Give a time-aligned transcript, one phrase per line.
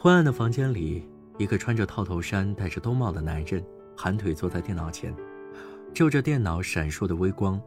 [0.00, 1.02] 昏暗的房间里，
[1.38, 3.60] 一个穿着套头衫、戴着兜帽的男人
[3.96, 5.12] 盘腿坐在电脑前，
[5.92, 7.60] 就着电脑闪烁的微光，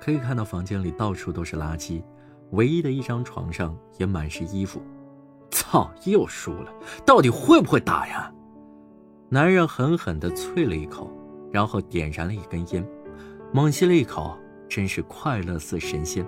[0.00, 2.02] 可以看到房间里到处都是垃圾，
[2.52, 4.80] 唯一的一张床上也满是衣服。
[5.50, 5.90] 操！
[6.06, 6.72] 又输了，
[7.04, 8.32] 到底会不会打呀？
[9.28, 11.10] 男人狠狠地啐了一口，
[11.52, 12.82] 然后点燃了一根烟，
[13.52, 14.38] 猛吸了一口，
[14.70, 16.26] 真是快乐似神仙。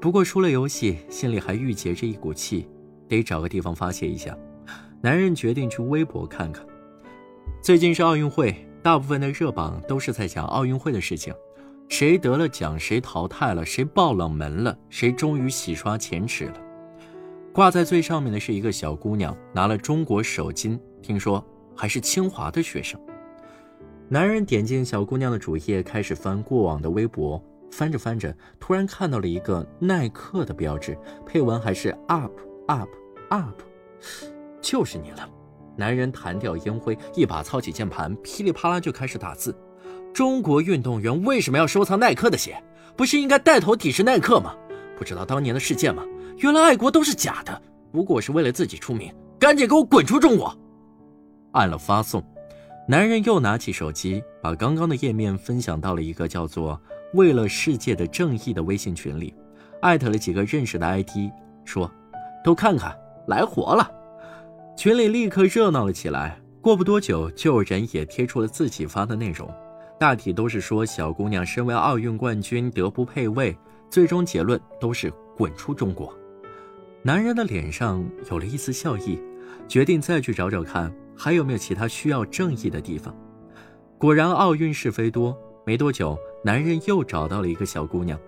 [0.00, 2.66] 不过输了游戏，心里还郁结着一股气，
[3.06, 4.34] 得找个地方发泄一下。
[5.04, 6.64] 男人决定去微博看看。
[7.60, 11.34] 最近是奥运会，大部分的热榜都是在讲奥运会的事情，
[11.90, 16.54] 谁得了奖，谁淘汰了，谁爆冷门了，谁终于洗刷前耻了。
[17.52, 21.44] 挂在最上面的是一个小姑娘拿了中国首金，听说
[21.76, 22.98] 还是清华的学生。
[24.08, 27.38] 男人点进小姑娘的主页，开始翻过往的微博，
[27.70, 32.32] 翻着翻着，突然看到了一个耐克的标志，配文还是 up
[32.68, 32.88] up
[33.28, 33.60] up。
[34.64, 35.28] 就是你了，
[35.76, 39.54] 男人弹掉烟灰，一把操起键盘，噼里啪啦就开始打字。
[40.14, 42.56] 中国运动员为什么要收藏耐克的鞋？
[42.96, 44.54] 不是应该带头抵制耐克吗？
[44.96, 46.02] 不知道当年的事件吗？
[46.38, 47.60] 原来爱国都是假的，
[47.92, 49.14] 不过是为了自己出名。
[49.38, 50.56] 赶紧给我滚出中国！
[51.52, 52.24] 按了发送，
[52.88, 56.80] 男人又拿起手机，把刚刚的页面分享到了一个叫做
[57.12, 59.34] “为了世界的正义”的微信群里，
[59.82, 61.30] 艾特了几个认识的 ID，
[61.66, 61.90] 说
[62.42, 63.90] ：“都看看，来活了。”
[64.76, 66.40] 群里立刻热闹了起来。
[66.60, 69.48] 过不多久，就有人也贴出了自己发的内容，
[70.00, 73.54] 大体都是说小姑娘身为奥运冠军德不配位，
[73.90, 76.12] 最终结论都是滚出中国。
[77.02, 79.20] 男人的脸上有了一丝笑意，
[79.68, 83.14] 决定再去找找看还有没有其他需要正义的地方。
[83.98, 85.36] 果然，奥运是非多。
[85.66, 88.18] 没多久，男人又找到了一个小姑娘，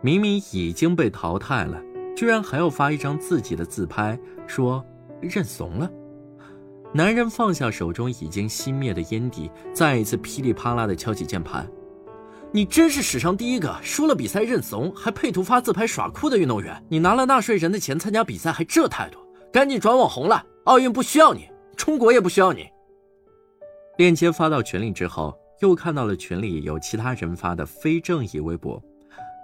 [0.00, 1.80] 明明已经被淘汰了，
[2.16, 4.84] 居然还要发一张自己的自拍，说。
[5.20, 5.90] 认怂了，
[6.92, 11.68] 男人放下手中已经熄灭的烟蒂，再一次噼里啪啦的敲起键盘。
[12.52, 16.82] 你真是史上第一个输了比赛认怂，还配图发自拍耍酷的运动员。
[16.88, 19.18] 你拿了纳税人的钱参加比赛，还这态度？
[19.52, 22.66] 赶紧转网红了，奥运不需要你，中国也不需要你。
[23.98, 28.82] 链接发到群里之后，又看到了群里有其他人发的非正义微博。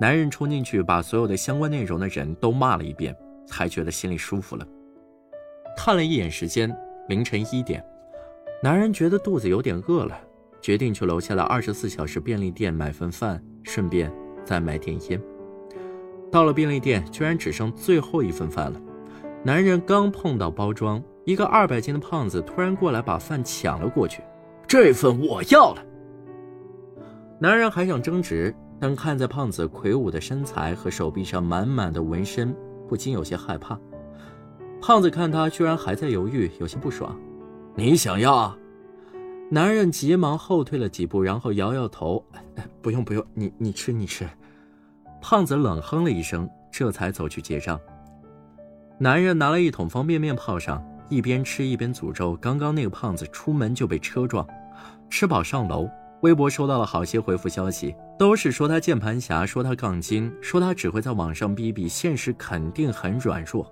[0.01, 3.15] 男人冲进去，把所有的相关内容的人都骂了一遍，
[3.47, 4.67] 才觉得心里舒服了。
[5.77, 6.75] 看了一眼时间，
[7.09, 7.85] 凌晨一点，
[8.63, 10.19] 男人觉得肚子有点饿了，
[10.61, 14.13] 决定去楼下的二十四小时便利店买份饭，顺便
[14.45, 15.21] 再买点烟。
[16.31, 18.81] 到了便利店，居然只剩最后一份饭了。
[19.45, 24.23] 男人刚碰到包装，一个二百斤的胖子突然过来把饭抢了过去，
[24.67, 25.85] 这份我要了。
[27.41, 32.55] 男人还想争执，但看在胖子魁梧的身材和手臂上满满的纹身，
[32.89, 33.77] 不禁有些害怕。
[34.83, 37.17] 胖子看他居然还在犹豫，有些不爽。
[37.77, 38.53] 你想要？
[39.49, 42.23] 男人急忙后退了几步，然后摇摇头
[42.83, 44.29] ：“不用不用，你你吃你吃。”
[45.23, 47.79] 胖子冷哼了一声，这才走去结账。
[48.99, 54.45] 男人拿了一桶方便面泡上，一边吃一边诅咒：“刚刚那个胖子出门就被车撞。”
[55.09, 55.89] 吃饱上楼，
[56.23, 63.65] 微博收到了好些回复消息，都是说他键盘侠，说他杠精，说他只会在网上逼逼，现实肯定很软弱。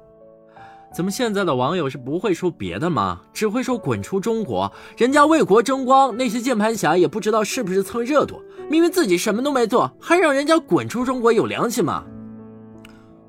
[0.92, 3.20] 怎么现在的网友是不会说别的吗？
[3.32, 12.04] 只会说滚出中国，人家为国争光，那些键盘侠也不知道是不是蹭热度，明明自己什么都没做，还让人家滚出中国，有良心吗？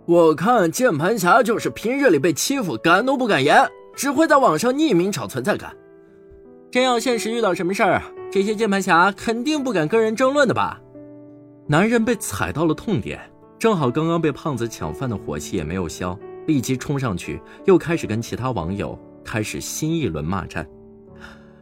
[0.06, 5.72] 我看键盘侠就是平日里被欺负，敢怒不敢言，只会在网上匿名找存在感。
[6.72, 8.02] 真要现实遇到什么事儿，
[8.32, 10.82] 这些键盘侠肯定不敢跟人争论的吧？
[11.68, 13.20] 男人被踩到了痛点，
[13.60, 16.18] 正好刚刚被胖子抢饭的火气也没有消。
[16.48, 20.68] 立即冲上去，又开始跟其他网友开始新一轮骂战。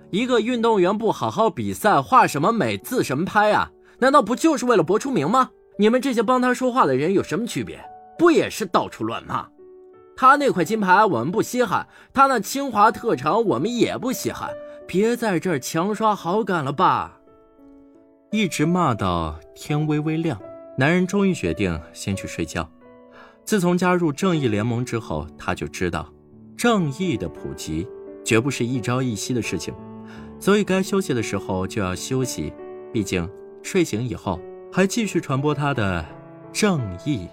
[0.09, 3.71] 一个运动员不好好比赛，画什么美，自什么拍啊？
[3.99, 5.51] 难道不就是为了博出名吗？
[5.77, 7.79] 你们这些帮他说话的人有什么区别？
[8.17, 9.47] 不也是到处乱骂？
[10.17, 14.49] 他那块金牌我们不稀罕，他那清华特长我们也不稀罕，
[14.87, 17.19] 别在这儿强刷好感了吧？
[18.31, 20.37] 一直骂到天微微亮，
[20.77, 22.69] 男人终于决定先去睡觉。
[23.49, 26.07] 自从加入正义联盟之后，他就知道，
[26.55, 27.87] 正义的普及
[28.23, 29.73] 绝不是一朝一夕的事情，
[30.39, 32.53] 所以该休息的时候就要休息。
[32.93, 33.27] 毕竟
[33.63, 34.39] 睡醒以后
[34.71, 36.05] 还继续传播他的
[36.53, 37.27] 正义。